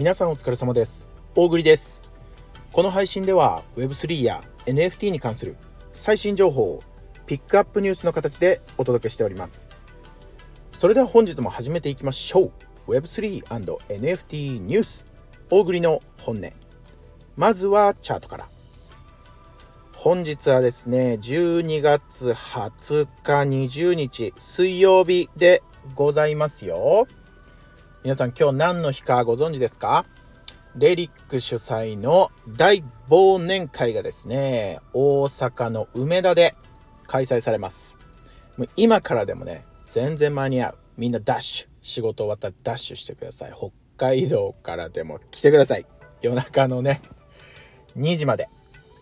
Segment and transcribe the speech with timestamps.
[0.00, 1.08] 皆さんお疲れ様です。
[1.34, 2.02] 大栗です。
[2.72, 5.56] この配信では Web3 や NFT に関する
[5.92, 6.82] 最新情報を
[7.26, 9.68] ピックアップニュースの形でお届けしております。
[10.72, 12.50] それでは本日も始めていきましょ
[12.88, 12.92] う。
[12.92, 15.04] Web3&NFT ニュース。
[15.50, 16.50] 大栗の本音。
[17.36, 18.48] まずはチャートから。
[19.96, 25.62] 本日はですね12月20日20日水曜日で
[25.94, 27.06] ございますよ。
[28.02, 30.06] 皆さん今日何の日かご存知ですか？
[30.74, 36.54] レリック主催の大忘年会がですね大阪の梅田で
[37.06, 37.98] 開催されます。
[38.56, 40.78] もう今からでもね全然間に合う。
[40.96, 41.66] みんなダッシュ。
[41.82, 43.52] 仕事終わったらダッシュしてください。
[43.54, 45.84] 北海道からでも来てください。
[46.22, 47.02] 夜中のね
[47.98, 48.48] 2時まで。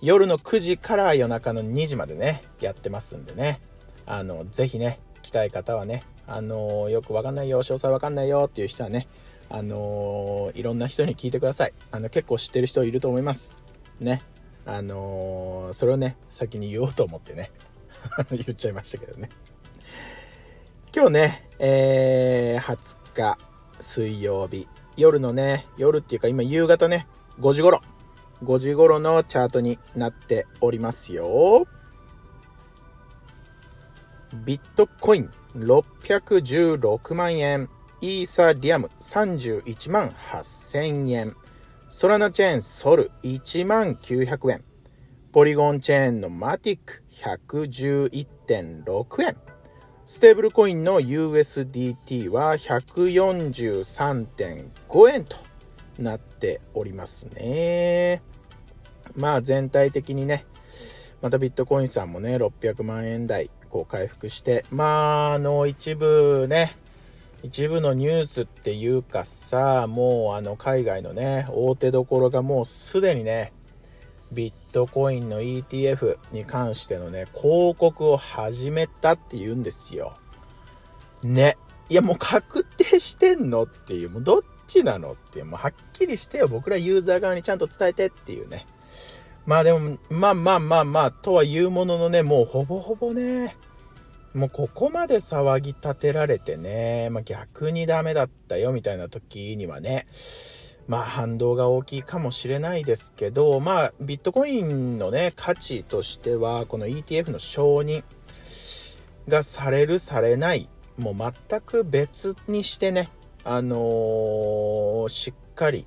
[0.00, 3.60] 夜の9時から夜中の2時までねやってますんでね。
[4.06, 9.06] あのぜひね来たい方はねあのよくわかんないよ詳細わかんないよっていう人はね
[9.48, 11.72] あのいろんな人に聞いてください。
[11.92, 13.54] あの結構知ってる人いると思います。
[14.00, 14.22] ね。
[14.64, 17.52] あのそれをね先に言おうと思ってね。
[18.30, 19.28] 言っちゃいましたけどね。
[20.94, 23.38] 今日ねえー、20日
[23.80, 24.66] 水曜日。
[24.96, 27.06] 夜のね夜っていうか今夕方ね
[27.40, 27.80] 5時頃。
[28.42, 31.66] 5時頃のチャートになっておりますよ。
[34.44, 37.70] ビットコイン616万円、
[38.00, 41.34] イーサリアム31万8000円、
[41.88, 44.62] ソラナチェーンソル1万900円、
[45.32, 49.38] ポリゴンチェーンのマティック111.6円、
[50.04, 55.38] ステーブルコインの USDT は143.5円と
[55.98, 58.20] なっておりますね。
[59.14, 60.44] まあ全体的にね、
[61.22, 66.76] またビットコインさんもね、600万円台こう回復してまああの一部ね
[67.42, 73.52] 一部のニュースっていうかさもうあの海外のね大手どころがもうすでにね
[74.32, 80.16] ビットコインの ETF に関してのね広告を始めたっていうんですよ。
[81.22, 81.56] ね。
[81.88, 88.66] いやもう確定してんのっていうもうどっちなのっていうもうはっきりしてよ僕らユーザー側にちゃんと伝えてっていうね。
[89.46, 93.56] まあでもまあまあまあまあとは言うもののねもうほぼほぼね
[94.36, 100.06] もうここまで騒ぎ立てられてね、まあ、逆にダメだったよみたいな時にはね、
[100.88, 108.04] まあ反動が大きいかもしれないですけど、まあビットコインのね、価値としては、この ETF の承認
[109.26, 110.68] がされる、されない、
[110.98, 113.08] もう全く別にしてね、
[113.42, 115.86] あのー、しっかり、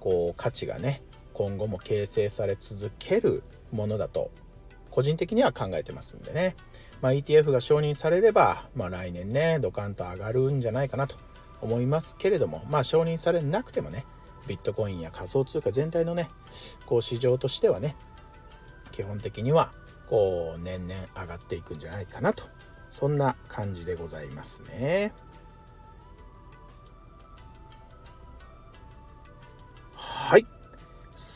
[0.00, 1.02] こう価値がね、
[1.40, 3.42] 今後も形成され続ける
[3.72, 4.30] ものだと、
[4.90, 6.54] 個人的には考えてますんでね。
[7.00, 11.16] まあ、ETF が承認されれば、まあ、来年ねドカンと上がるんじゃないかなと
[11.62, 14.04] 思いますけれども、まあ、承認されなくてもね
[14.46, 16.28] ビットコインや仮想通貨全体のね
[16.84, 17.96] こう市場としてはね
[18.92, 19.72] 基本的には
[20.10, 22.44] こう年々上がっていくんじゃないかなと
[22.90, 25.14] そんな感じでございますね。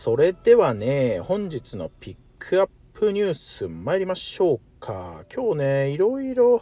[0.04, 5.24] それではね本日のピックアップニュース参りましょうか。
[5.34, 6.60] 今日ね、いろいろ、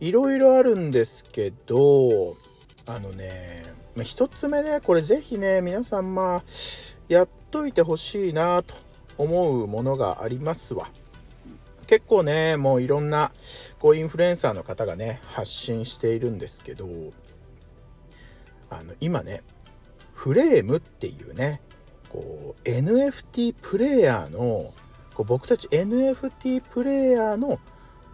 [0.00, 2.36] いろいろあるんですけど、
[2.86, 3.62] あのね、
[3.94, 6.44] ま、1つ目ね、これぜひね、皆さんまあ、
[7.06, 8.74] やっといてほしいなと
[9.16, 10.90] 思うものがありますわ。
[11.86, 13.30] 結構ね、もういろんな
[13.78, 16.88] こうインフルエンサーの方がね、発信しているんですけど、
[18.70, 19.44] あの今ね、
[20.14, 21.60] フレームっていうね、
[22.08, 24.72] こう NFT プレイヤーの
[25.14, 27.58] こう僕たち NFT プレイヤーの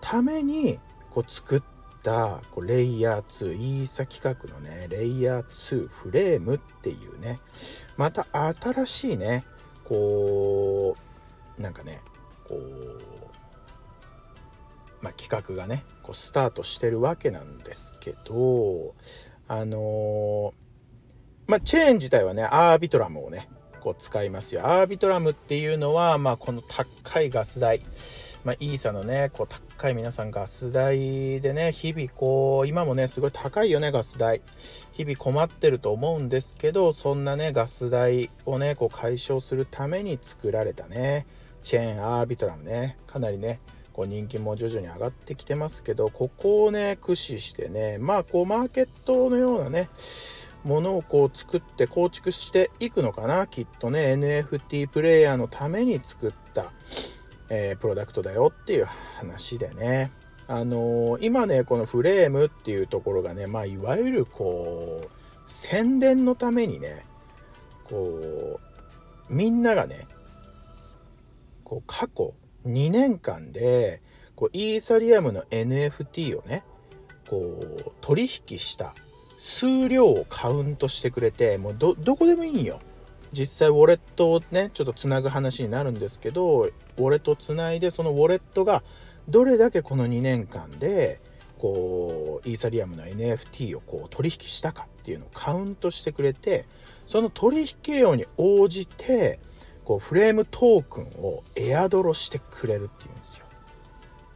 [0.00, 0.78] ために
[1.10, 1.62] こう作っ
[2.02, 7.40] たこうレイヤー2イーサ企画のねレイヤー2フレームっていうね
[7.96, 9.44] また新しいね
[9.84, 10.96] こ
[11.58, 12.00] うなんかね
[12.48, 13.02] こう
[15.02, 18.94] まあ、企画がねこうスタートしてるわけなんですけど
[19.48, 20.52] あのー、
[21.48, 23.48] まあチェーン自体はねアービトラムをね
[23.82, 24.66] 構使いますよ。
[24.66, 27.82] アービトラムっていうのは、まあ、この高いガス代、
[28.44, 29.46] まあ、イーサのね、こう
[29.78, 34.40] 高い皆さんガス代でね、日々こう、今もね、すごい高いよね、ガス代。
[34.92, 41.26] 日々困ってると思うんですけど、そんなね、ガス代をね、こう解消するために作られたね、
[41.64, 43.60] チェーンアービトラムね、かなりね、
[43.92, 49.88] こう人気も徐々に上がってきてますけど、ここをね、駆使してね、まあ、こう、マーケットのようなね、
[50.64, 54.14] ものをこう作って構築していくのかなきっとね。
[54.14, 56.72] NFT プレイヤーのために作った、
[57.48, 58.84] えー、プロダクトだよっていう
[59.18, 60.12] 話でね。
[60.48, 65.08] あのー、今ねこのフレームっていうところがねまあいわゆるこう
[65.46, 67.06] 宣伝のためにね
[67.84, 68.60] こ
[69.30, 70.06] うみんながね
[71.64, 72.34] こう過去
[72.66, 74.02] 2年間で
[74.34, 76.64] こうイーサリアムの NFT をね
[77.28, 78.94] こう取引した
[79.42, 82.78] 数量をカウントしてくれてもうどこでもいいんよ。
[83.32, 88.84] 実際ウォレットをねちょっとつなぐ話になるんですけどウォレットをつないでそのウォレットが
[89.28, 91.20] どれだけこの2年間で
[91.58, 96.66] こうイーサリアムの NFT をこう取引したかっていうのをカウントしてくれて
[97.08, 99.40] その取引量に応じて
[99.84, 103.46] こうフレームトークンをエアドロしてくれるっていうんですよ。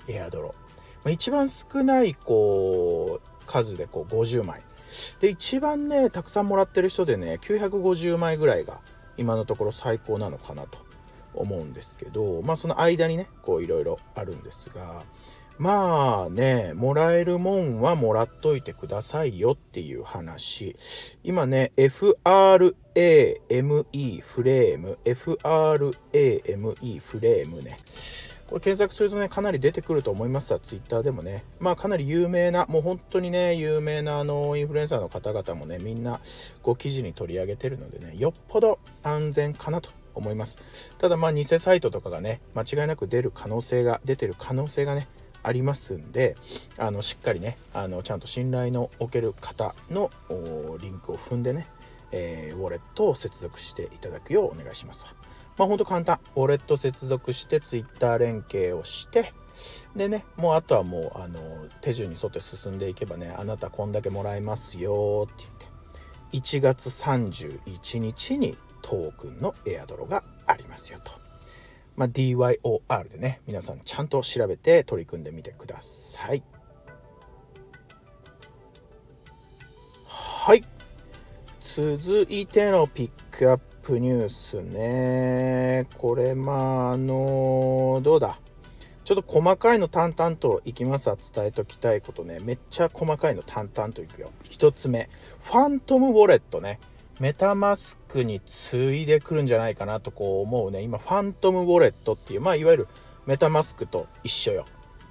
[0.09, 0.57] エアドロ、
[1.05, 4.66] まあ、一番少ないこう数でこう50枚。
[5.21, 8.81] で一番ねたくさんもらってる人でね950枚ぐらいが
[9.17, 10.79] 今のところ最高なのかなと
[11.35, 15.05] 思うんですけどまあその間にねこういろいろあるんですが
[15.59, 20.77] まあねもらえるもんはもらっといてくださいよっていう話。
[21.25, 22.75] 今ね FRAME
[24.21, 25.93] フレーム FRAME
[27.01, 27.79] フレームね。
[28.49, 31.45] これ検索するとね、かなり出てくると思いますわ、ツイッターでもね。
[31.59, 36.21] まあかなり有名な、もう本当にね、有名なあのインフルエンサーの方々もね、みんな
[36.63, 40.59] こう記事に取り上げてるのでね、よっぽど安全かなと思います。
[40.99, 45.09] ただまあ偽サイトとかがね、間違いなく出る可能性が、出てる可能性がね、
[45.47, 46.35] ありますんで
[46.77, 50.11] あのしっかりねあのちゃんと信頼のおける方の
[50.81, 51.69] リンクを踏んでね、
[52.11, 55.05] えー、ウォレットを接続していただくようお願いします。
[55.57, 56.21] まあほんと簡単。
[56.35, 59.33] ウォレット接続して Twitter 連携をして、
[59.95, 61.41] でね、もうあとはもうあの
[61.81, 65.45] 手順に沿って進んでいけばね、あなたこんだけもらえますよって
[66.33, 71.13] 言って、1月31日にトークンのエアドロがありますよと。
[71.97, 76.43] まあ、DYOR でね、皆さんちゃんと調べて取り組んでみてください。
[80.07, 80.63] はい。
[81.59, 85.87] 続いてのピックアップププニュースね。
[85.97, 88.41] これ、まあ、あのどうだ？
[89.05, 91.17] ちょっと細かいの淡々といきますわ。
[91.17, 92.39] 伝えときたいことね。
[92.43, 94.33] めっちゃ細かいの淡々といくよ。
[94.51, 95.09] 1つ目。
[95.41, 96.81] ファントムウォレットね。
[97.21, 100.83] メタマスクに次いでくるんじゃないかなとこう思うね。
[100.83, 102.89] 今、ファントムウォレットっていう、まあ、いわゆる
[103.25, 104.65] メタマスクと一緒よ。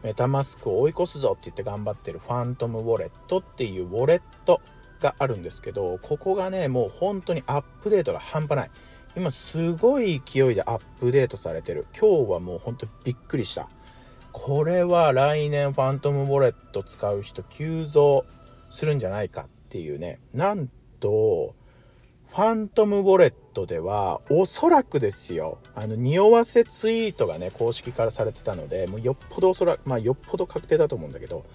[0.04, 4.60] メタマスクを追い越すぞって言って頑張ってるファントムウォレットっていうウォレット
[5.06, 8.72] があるんですけどここがねもう本当にアップデートが半端ない。
[9.16, 11.86] 今すごい勢いでアップデートされてる。
[11.98, 13.70] 今日はもう本当にびっくりした。
[14.34, 18.26] これは来年ファントムウォレット使う人急増
[18.70, 20.20] するんじゃないかっていうね。
[20.34, 20.70] なん
[21.00, 21.56] と
[22.28, 25.60] ファントムウォレットではおそらくですよ。
[25.76, 31.46] あの匂わせツイートがね公式からされてたのでもうよっぽどおそらくまあよっぽど確定だと思うんだけど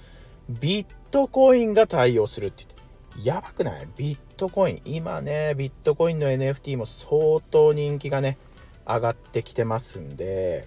[0.48, 2.79] ビットコインが対応するって言って
[3.22, 3.88] やばくない？
[3.96, 4.82] ビットコイン。
[4.84, 8.38] 今ね、ビットコインの NFT も相当人気がね、
[8.86, 10.66] 上がってきてますんで、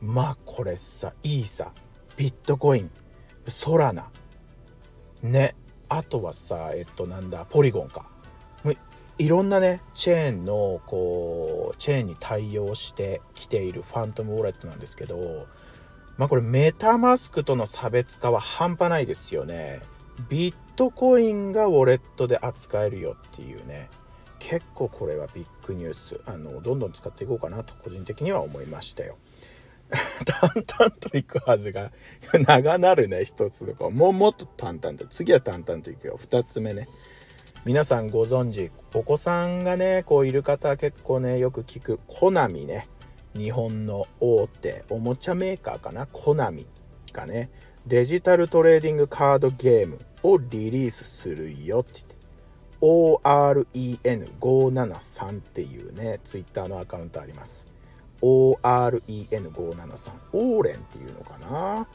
[0.00, 1.72] まあこれさ、いいさ、
[2.16, 2.90] ビットコイン、
[3.48, 4.10] ソラナ、
[5.22, 5.54] ね、
[5.88, 8.06] あとはさ、えっとなんだ、ポリゴンか。
[9.18, 15.46] いろんなね、チェーンの、こう、チェーンに対応してきているファントムウォレットなんですけど、
[16.18, 19.80] まあこれメタマスクとの差別化は半端ないですよね。
[20.28, 23.88] ビットコインがウォレットで扱えるよっていうね。
[24.38, 26.20] 結構これはビッグニュース。
[26.26, 29.16] あのどんどん使っていこうかなと個人的には思いましたよ。
[30.26, 31.92] 淡々といくはずが
[32.32, 33.90] 長なるね一つとか。
[33.90, 35.06] もうもっと淡々と。
[35.06, 36.18] 次は淡々といくよ。
[36.20, 36.88] 2つ目ね。
[37.64, 42.88] 皆さんご存知お子さんがねこういる方結構ねよく聞くコナミね。
[43.34, 46.06] 日本の大手おもちゃメーカーかな？
[46.06, 46.66] コナミ
[47.12, 47.50] がね。
[47.86, 52.16] デジタルトレーディングカードゲームをリリースするよって言って。
[52.80, 57.68] OREN573 っていうねツイッターのアカウントあります。
[58.22, 61.86] OREN573 オーレンっていうのかな？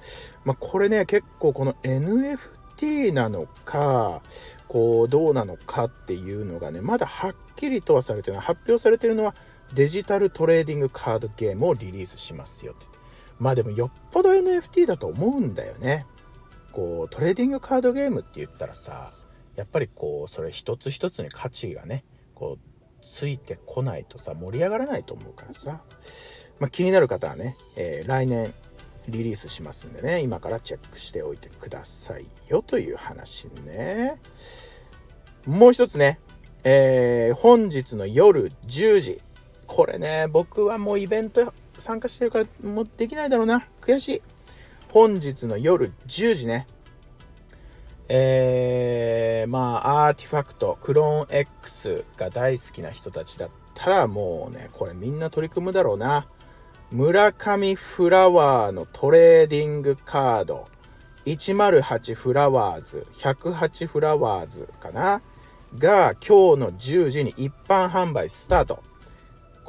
[0.45, 4.21] まあこれね結構この NFT なのか
[4.69, 8.39] こうどうなのかっていうのがねまだはっきりとはされてない。
[8.39, 9.35] 発表されてるのは
[9.73, 12.90] デジタルトレーディングカードゲームをリリースしますよって。
[13.39, 16.05] まあでもよっぽど NFT だと思うんだよね。
[16.71, 19.11] こうトレーディングカードゲームって言ったらさ
[19.55, 25.81] やっぱりこうそれ一つ一つに価値がねこうついてこないとさ盛り上がらないと思うからさ、
[26.59, 28.53] まあ、気になる方はね、えー、来年
[29.07, 34.19] リリースしますんでね今からチェックしておいてくださいよという話ね。
[35.45, 36.19] もう一つね、
[36.63, 39.21] えー、本日の夜10時。
[39.65, 43.67] これね僕はもうイベント参加してるからもうできないだろうな。
[43.81, 44.21] 悔しい。
[44.89, 46.67] 本日の夜10時ね。
[48.07, 56.27] えー、まあ、アーティファクト、クローン X が大好きな人たちだっったらもうねこれみんな取り組むだろうな
[56.91, 60.67] 村上フラワーのトレーディングカード
[61.25, 65.21] 108フラワーズ108フラワーズかな
[65.77, 68.83] が今日の10時に一般販売スタート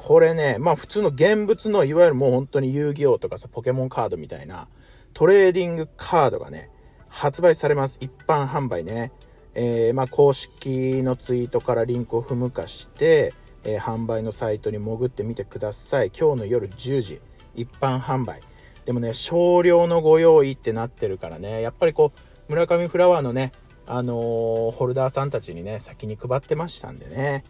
[0.04, 4.66] これねまあ普通の現物のいわゆるもう本当に遊戯王とかさポケモンカードみたいな
[5.14, 6.71] トレーディングカードがね
[7.09, 7.99] 発売されます。
[8.00, 9.12] 一般販売ね。
[9.54, 16.11] えー、まあ、公式のツイートからリンクを踏むかして、えー、販売のサイトに潜ってみてください。
[16.18, 17.21] 今日の夜10時
[17.54, 18.40] 一般販売。
[18.87, 21.61] でもね少量のご用意ってなってるからね。
[21.61, 23.52] やっぱりこう村上フラワーのね
[23.87, 27.45] あのー、ホルダーさんたちにね先に配ってましたんでね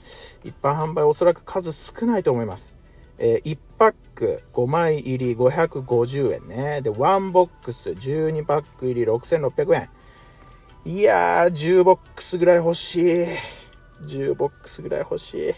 [0.45, 2.77] 一般販売おそらく数少ないと思います
[3.19, 9.91] えー、1パック5枚入り550円ねで1ボックス12パック入り6600円
[10.85, 13.27] いやー、10ボックスぐらい欲しい。
[14.05, 15.55] 10ボックスぐらい欲しい。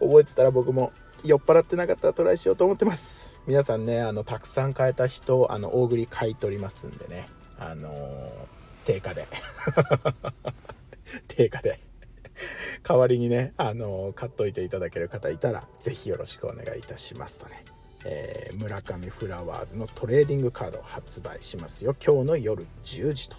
[0.00, 0.92] 覚えてたら僕も
[1.24, 3.38] 酔っ払ってなかったらトライしようと思ってます。
[3.46, 7.26] 皆さんね、あの、たくさん買えた人、あの、大栗買い取りますんでね。
[7.58, 7.92] あのー、
[8.86, 9.26] 定価で。
[11.28, 11.80] 定価で。
[12.82, 17.64] 代わりにね、あのー、買っといていただける方いたら、是非よろしくお願いいたしますとね。
[18.04, 21.96] えー、村上フラワーズのトレーディングカードを発売しますよ。
[22.04, 23.36] 今日の夜10時と。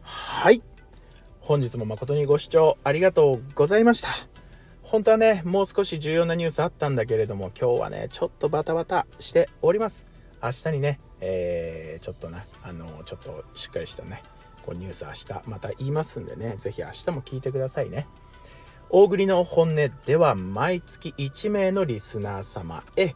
[0.00, 0.60] はい
[1.38, 4.08] 本日も誠にご視聴ありがとうございました
[4.82, 10.11] 本当はねもう少し重要なニュースあったんだけれども今日はねちょっとバタバタしております
[10.42, 14.22] 明日にね、えー、ちょっとねあのちょっとしっかりしたね
[14.64, 18.06] こうニュース明日また言いますんでね是非明日も聞いてくださいね
[18.90, 23.14] 大栗の本音では毎月1名のリスナー様へ、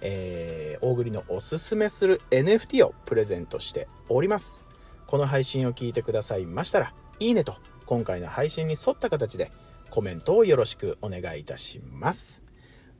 [0.00, 4.64] えー、大栗のおすすめする NFT をプレゼントしております
[5.06, 7.56] この配信を聞いてくださいましたら、いいねと
[7.86, 9.50] 今回の配信に沿った形で
[9.90, 12.47] コメントをよろしくお願いいたします。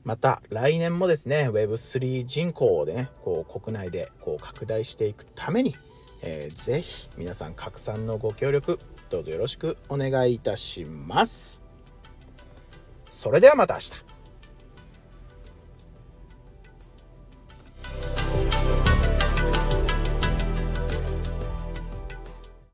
[0.03, 5.75] また来年もですね Web3 人口をねこう国内でこう拡大していくために、
[6.21, 8.79] えー、ぜひ皆さん拡散のご協力
[9.09, 11.61] どうぞよろしくお願いいたします。
[13.09, 14.18] それではまた明日。